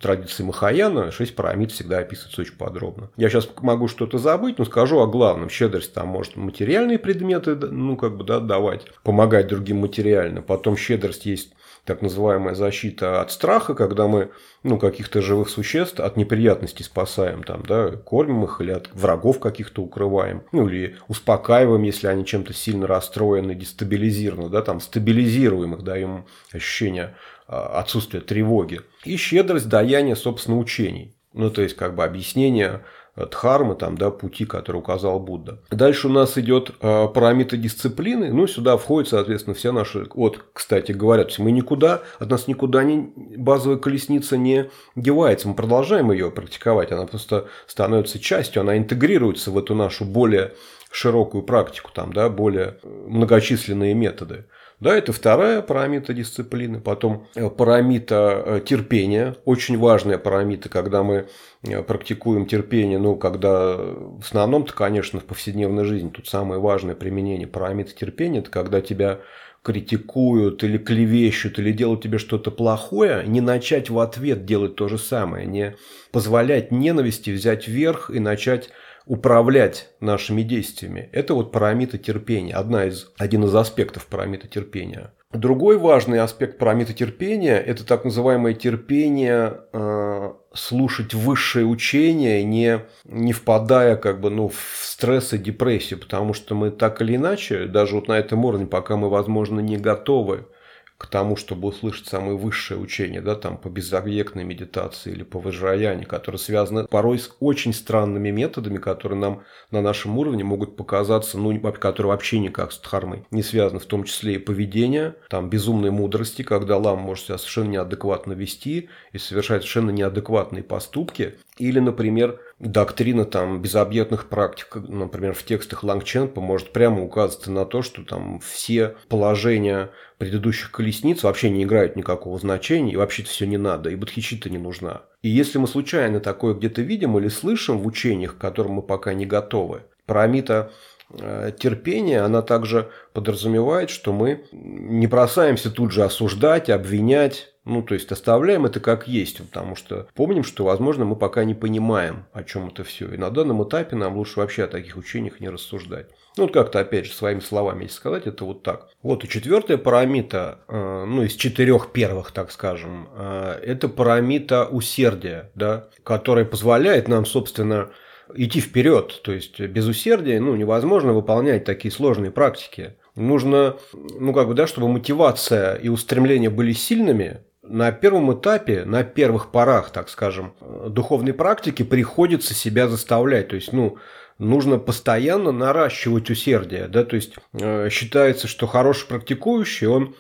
[0.01, 3.11] традиции Махаяна шесть парамид всегда описываются очень подробно.
[3.17, 5.51] Я сейчас могу что-то забыть, но скажу о главном.
[5.51, 10.43] Щедрость там может материальные предметы ну, как бы, да, давать, помогать другим материально.
[10.43, 11.53] Потом щедрость есть
[11.85, 14.31] так называемая защита от страха, когда мы
[14.63, 19.83] ну, каких-то живых существ от неприятностей спасаем, там, да, кормим их или от врагов каких-то
[19.83, 26.27] укрываем, ну, или успокаиваем, если они чем-то сильно расстроены, дестабилизированы, да, там, стабилизируем их, даем
[26.53, 27.15] ощущение
[27.47, 28.81] а, отсутствия тревоги.
[29.05, 31.15] И щедрость даяния, собственно, учений.
[31.35, 32.83] Ну, то есть, как бы объяснение
[33.17, 35.61] дхармы, там, да, пути, который указал Будда.
[35.71, 40.93] Дальше у нас идет э, параметр дисциплины, ну, сюда входят, соответственно, все наши, вот, кстати
[40.93, 46.11] говоря, то есть мы никуда, от нас никуда не, базовая колесница не девается, мы продолжаем
[46.11, 50.53] ее практиковать, она просто становится частью, она интегрируется в эту нашу более
[50.91, 54.47] широкую практику, там, да, более многочисленные методы.
[54.85, 56.79] Да, это вторая парамита дисциплины.
[56.79, 59.35] Потом э, парамита э, терпения.
[59.47, 61.27] Очень важная парамита, когда мы
[61.63, 62.99] э, практикуем терпение.
[62.99, 68.41] Ну, когда в основном-то, конечно, в повседневной жизни тут самое важное применение парамита терпения.
[68.41, 69.21] Это когда тебя
[69.63, 74.99] критикуют или клевещут, или делают тебе что-то плохое, не начать в ответ делать то же
[74.99, 75.77] самое, не
[76.13, 78.69] позволять ненависти взять верх и начать
[79.07, 81.09] управлять нашими действиями.
[81.13, 85.13] Это вот парамита терпения, одна из, один из аспектов парамита терпения.
[85.33, 93.33] Другой важный аспект парамита терпения– это так называемое терпение э, слушать высшее учение, не, не
[93.33, 97.97] впадая как бы, ну, в стресс и депрессию, потому что мы так или иначе, даже
[97.97, 100.47] вот на этом уровне, пока мы, возможно, не готовы
[100.97, 106.07] к тому, чтобы услышать самые высшие учения, да, там по безобъектной медитации или по выжаяне,
[106.07, 111.59] которые связаны порой с очень странными методами, которые нам на нашем уровне могут показаться, ну,
[111.61, 116.43] которые вообще никак с дхармой не связаны, в том числе и поведение, там, безумной мудрости,
[116.43, 123.25] когда лам может себя совершенно неадекватно вести и совершать совершенно неадекватные поступки, или, например, доктрина
[123.25, 128.97] там безобъектных практик, например, в текстах Лангченпа может прямо указывать на то, что там все
[129.09, 134.51] положения предыдущих колесниц вообще не играют никакого значения, и вообще-то все не надо, и бодхичита
[134.51, 135.03] не нужна.
[135.23, 139.15] И если мы случайно такое где-то видим или слышим в учениях, к которым мы пока
[139.15, 140.73] не готовы, парамита
[141.11, 147.95] э, терпения, она также подразумевает, что мы не бросаемся тут же осуждать, обвинять, ну, то
[147.95, 152.45] есть оставляем это как есть, потому что помним, что, возможно, мы пока не понимаем, о
[152.45, 153.13] чем это все.
[153.13, 156.09] И на данном этапе нам лучше вообще о таких учениях не рассуждать.
[156.37, 158.89] Ну, вот как-то, опять же, своими словами, сказать, это вот так.
[159.03, 165.51] Вот и четвертая парамита, э, ну, из четырех первых, так скажем, э, это парамита усердия,
[165.55, 167.91] да, которая позволяет нам, собственно,
[168.35, 169.21] идти вперед.
[169.23, 172.95] То есть без усердия ну, невозможно выполнять такие сложные практики.
[173.15, 179.05] Нужно, ну как бы, да, чтобы мотивация и устремления были сильными, на первом этапе, на
[179.05, 180.55] первых порах, так скажем,
[180.89, 183.49] духовной практики приходится себя заставлять.
[183.49, 183.99] То есть, ну,
[184.39, 186.89] нужно постоянно наращивать усердие.
[186.89, 187.05] Да?
[187.05, 190.15] То есть, э, считается, что хороший практикующий, он,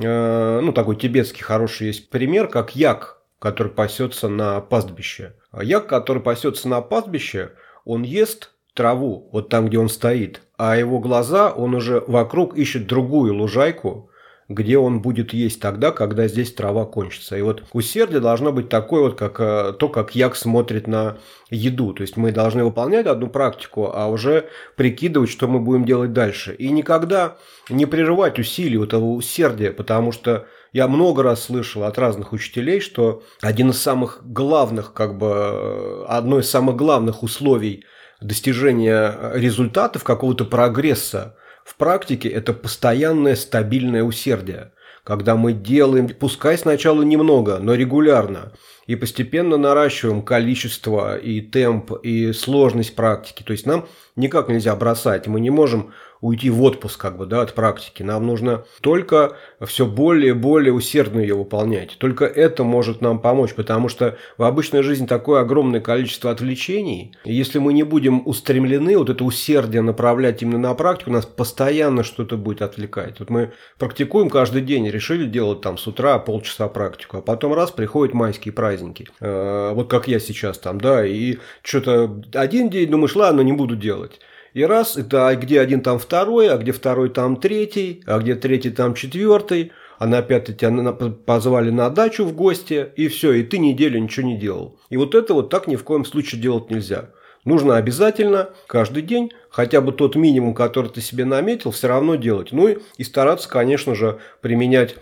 [0.00, 5.34] э, ну, такой тибетский хороший есть пример, как як, который пасется на пастбище.
[5.60, 7.52] Як, который пасется на пастбище,
[7.84, 12.86] он ест траву, вот там, где он стоит, а его глаза, он уже вокруг ищет
[12.86, 14.07] другую лужайку,
[14.48, 17.36] где он будет есть тогда, когда здесь трава кончится.
[17.36, 21.18] И вот усердие должно быть такое вот, как э, то, как як смотрит на
[21.50, 21.92] еду.
[21.92, 26.54] То есть мы должны выполнять одну практику, а уже прикидывать, что мы будем делать дальше.
[26.54, 27.36] И никогда
[27.68, 33.22] не прерывать усилий этого усердия, потому что я много раз слышал от разных учителей, что
[33.42, 37.84] один из самых главных, как бы, э, одно из самых главных условий
[38.22, 41.36] достижения результатов, какого-то прогресса
[41.68, 44.72] в практике это постоянное стабильное усердие,
[45.04, 48.52] когда мы делаем, пускай сначала немного, но регулярно,
[48.86, 53.42] и постепенно наращиваем количество и темп, и сложность практики.
[53.42, 57.42] То есть нам никак нельзя бросать, мы не можем уйти в отпуск как бы, да,
[57.42, 58.02] от практики.
[58.02, 61.96] Нам нужно только все более и более усердно ее выполнять.
[61.98, 67.14] Только это может нам помочь, потому что в обычной жизни такое огромное количество отвлечений.
[67.24, 72.02] И если мы не будем устремлены, вот это усердие направлять именно на практику, нас постоянно
[72.02, 73.20] что-то будет отвлекать.
[73.20, 77.70] Вот мы практикуем каждый день, решили делать там с утра полчаса практику, а потом раз
[77.70, 79.08] приходят майские праздники.
[79.20, 83.76] Э, вот как я сейчас там, да, и что-то один день думаешь, ладно, не буду
[83.76, 84.20] делать.
[84.58, 88.70] И раз, это где один там второй, а где второй там третий, а где третий
[88.70, 93.58] там четвертый, а на пятый тебя позвали на дачу в гости, и все, и ты
[93.58, 94.76] неделю ничего не делал.
[94.90, 97.10] И вот это вот так ни в коем случае делать нельзя.
[97.44, 102.48] Нужно обязательно каждый день хотя бы тот минимум, который ты себе наметил, все равно делать.
[102.50, 104.96] Ну и стараться, конечно же, применять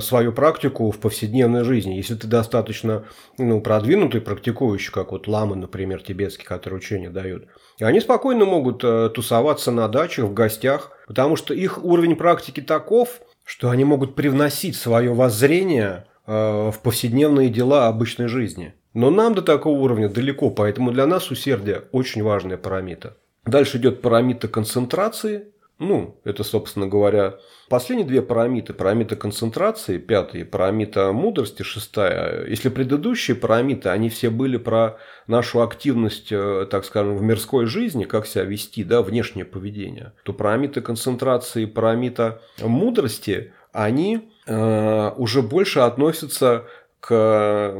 [0.00, 1.94] свою практику в повседневной жизни.
[1.94, 3.04] Если ты достаточно
[3.38, 7.46] ну, продвинутый, практикующий, как вот ламы, например, тибетские, которые учения дают,
[7.80, 13.20] они спокойно могут э, тусоваться на дачах, в гостях, потому что их уровень практики таков,
[13.44, 16.32] что они могут привносить свое воззрение э,
[16.70, 18.74] в повседневные дела обычной жизни.
[18.94, 23.16] Но нам до такого уровня далеко, поэтому для нас усердие очень важная парамита.
[23.44, 25.52] Дальше идет парамита концентрации,
[25.82, 27.34] ну, это, собственно говоря,
[27.68, 28.72] последние две парамиты.
[28.72, 32.46] Парамита концентрации, пятая, парамита мудрости, шестая.
[32.46, 38.04] Если предыдущие парамиты, они все были про нашу активность, э, так скажем, в мирской жизни,
[38.04, 45.80] как себя вести, да, внешнее поведение, то парамиты концентрации, парамита мудрости, они э, уже больше
[45.80, 46.66] относятся
[47.02, 47.74] к,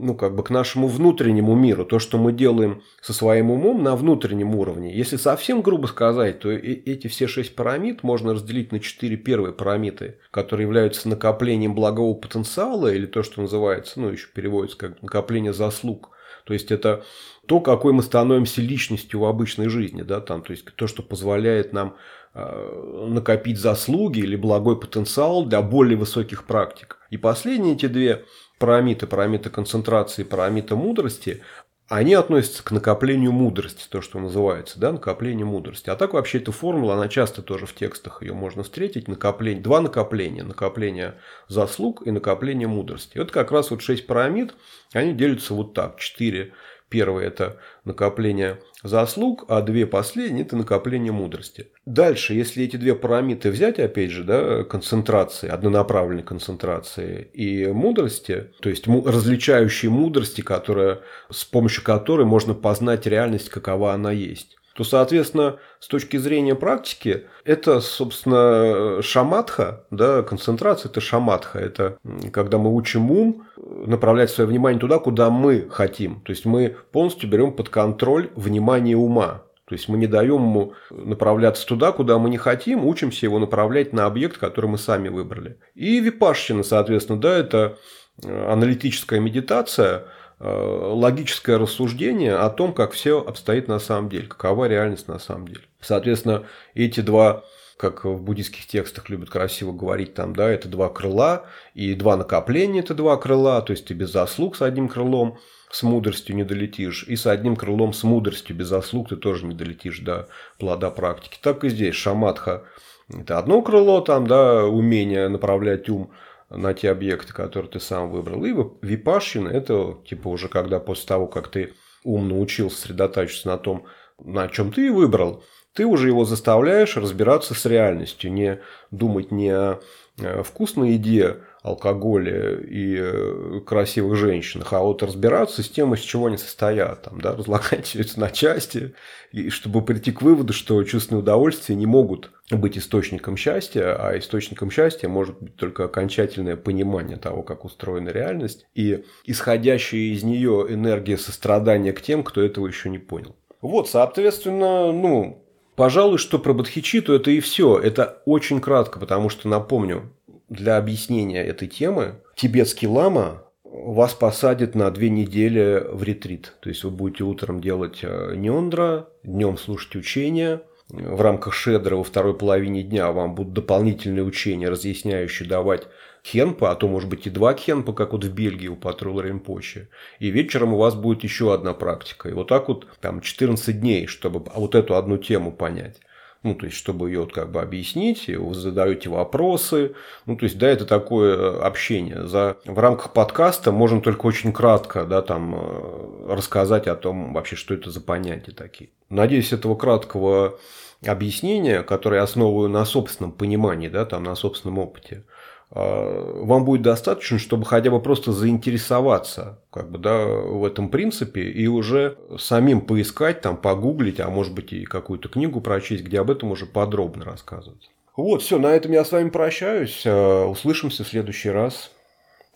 [0.00, 3.94] ну, как бы к нашему внутреннему миру, то, что мы делаем со своим умом на
[3.94, 4.96] внутреннем уровне.
[4.96, 10.16] Если совсем грубо сказать, то эти все шесть парамид можно разделить на четыре первые парамиты,
[10.30, 16.12] которые являются накоплением благого потенциала, или то, что называется, ну, еще переводится как накопление заслуг.
[16.46, 17.04] То есть это
[17.46, 21.74] то, какой мы становимся личностью в обычной жизни, да, там, то есть то, что позволяет
[21.74, 21.96] нам
[22.32, 26.98] э, накопить заслуги или благой потенциал для более высоких практик.
[27.10, 28.24] И последние эти две
[28.64, 31.42] парамиты, парамиты концентрации, парамиты мудрости,
[31.86, 35.90] они относятся к накоплению мудрости, то, что называется, да, накопление мудрости.
[35.90, 39.82] А так вообще эта формула, она часто тоже в текстах ее можно встретить, накопление, два
[39.82, 43.18] накопления, накопление заслуг и накопление мудрости.
[43.18, 44.54] Вот как раз вот шесть парамид,
[44.94, 46.54] они делятся вот так, четыре
[46.94, 51.66] Первое– это накопление заслуг, а две последние– это накопление мудрости.
[51.86, 58.68] Дальше, если эти две параметры взять, опять же, да, концентрации, однонаправленной концентрации и мудрости, то
[58.68, 65.58] есть различающей мудрости, которая, с помощью которой можно познать реальность, какова она есть то, соответственно,
[65.78, 71.60] с точки зрения практики, это, собственно, шаматха, да, концентрация– это шаматха.
[71.60, 71.96] Это
[72.32, 73.46] когда мы учим ум
[73.86, 76.20] направлять свое внимание туда, куда мы хотим.
[76.22, 79.42] То есть, мы полностью берем под контроль внимание ума.
[79.66, 83.92] То есть мы не даем ему направляться туда, куда мы не хотим, учимся его направлять
[83.92, 85.56] на объект, который мы сами выбрали.
[85.74, 87.78] И випашчина, соответственно, да, это
[88.22, 90.04] э, аналитическая медитация,
[90.38, 95.48] э, логическое рассуждение о том, как все обстоит на самом деле, какова реальность на самом
[95.48, 95.62] деле.
[95.80, 97.44] Соответственно, эти два
[97.76, 102.80] как в буддийских текстах любят красиво говорить, там, да, это два крыла, и два накопления–
[102.80, 105.38] это два крыла, то есть ты без заслуг с одним крылом–
[105.74, 109.54] с мудростью не долетишь, и с одним крылом с мудростью без заслуг ты тоже не
[109.54, 111.36] долетишь до плода практики.
[111.42, 112.64] Так и здесь шаматха–
[113.08, 116.12] это одно крыло, там, да, умение направлять ум
[116.48, 118.44] на те объекты, которые ты сам выбрал.
[118.44, 123.86] И випашина– это типа уже когда после того, как ты ум научился сосредотачиваться на том,
[124.22, 125.42] на чем ты выбрал,
[125.74, 128.60] ты уже его заставляешь разбираться с реальностью, не
[128.90, 129.80] думать не о
[130.18, 136.26] э, вкусной еде, алкоголе и э, красивых женщинах, а вот разбираться с тем, из чего
[136.26, 138.94] они состоят, там, да, разлагать все это на части,
[139.32, 144.70] и чтобы прийти к выводу, что чувственные удовольствия не могут быть источником счастья, а источником
[144.70, 151.16] счастья может быть только окончательное понимание того, как устроена реальность, и исходящая из нее энергия
[151.16, 153.34] сострадания к тем, кто этого еще не понял.
[153.62, 155.43] Вот, соответственно, ну,
[155.76, 157.78] Пожалуй, что про Бодхичиту это и все.
[157.78, 160.12] Это очень кратко, потому что, напомню,
[160.48, 166.54] для объяснения этой темы тибетский лама вас посадит на две недели в ретрит.
[166.60, 170.62] То есть вы будете утром делать э, нендра, днем слушать учения.
[170.88, 175.88] В рамках шедра во второй половине дня вам будут дополнительные учения, разъясняющие давать
[176.24, 179.88] хенпа, а то может быть и два хенпа, как вот в Бельгии у Патрула Римпочи.
[180.18, 182.28] И вечером у вас будет еще одна практика.
[182.28, 186.00] И вот так вот там 14 дней, чтобы вот эту одну тему понять
[186.44, 189.94] ну, то есть, чтобы ее вот как бы объяснить, вы задаете вопросы,
[190.26, 192.28] ну, то есть, да, это такое э, общение.
[192.28, 197.56] За, в рамках подкаста можно только очень кратко, да, там, э, рассказать о том вообще,
[197.56, 198.90] что это за понятия такие.
[199.08, 200.58] Надеюсь, этого краткого
[201.04, 205.24] объяснения, которое я основываю на собственном понимании, да, там, на собственном опыте,
[205.70, 211.66] вам будет достаточно, чтобы хотя бы просто заинтересоваться как бы, да, в этом принципе и
[211.66, 216.52] уже самим поискать, там, погуглить, а может быть и какую-то книгу прочесть, где об этом
[216.52, 217.90] уже подробно рассказывать.
[218.16, 220.04] Вот, все, на этом я с вами прощаюсь.
[220.06, 221.90] А, услышимся в следующий раз.